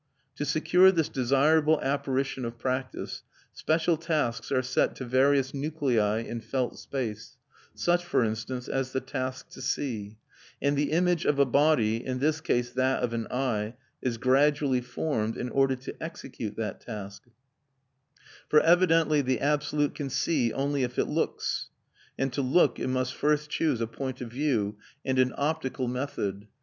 To 0.37 0.45
secure 0.45 0.91
this 0.91 1.09
desirable 1.09 1.79
apparition 1.81 2.43
of 2.43 2.57
practice 2.57 3.21
special 3.53 3.97
tasks 3.97 4.51
are 4.51 4.63
set 4.63 4.95
to 4.95 5.05
various 5.05 5.53
nuclei 5.53 6.21
in 6.21 6.41
felt 6.41 6.79
space 6.79 7.37
(such, 7.75 8.03
for 8.03 8.23
instance, 8.23 8.67
as 8.67 8.93
the 8.93 8.99
task 8.99 9.49
to 9.51 9.61
see), 9.61 10.17
and 10.59 10.75
the 10.75 10.91
image 10.91 11.25
of 11.25 11.37
a 11.37 11.45
body 11.45 12.03
(in 12.03 12.17
this 12.17 12.41
case 12.41 12.71
that 12.71 13.03
of 13.03 13.13
an 13.13 13.27
eye) 13.29 13.75
is 14.01 14.17
gradually 14.17 14.81
formed, 14.81 15.37
in 15.37 15.49
order 15.51 15.75
to 15.75 15.95
execute 16.01 16.55
that 16.55 16.81
task; 16.81 17.25
for 18.49 18.59
evidently 18.61 19.21
the 19.21 19.39
Absolute 19.39 19.93
can 19.93 20.09
see 20.09 20.51
only 20.51 20.81
if 20.81 20.97
it 20.97 21.05
looks, 21.09 21.69
and 22.17 22.33
to 22.33 22.41
look 22.41 22.79
it 22.79 22.87
must 22.87 23.13
first 23.13 23.51
choose 23.51 23.79
a 23.79 23.85
point 23.85 24.19
of 24.19 24.31
view 24.31 24.79
and 25.05 25.19
an 25.19 25.31
optical 25.37 25.87
method. 25.87 26.47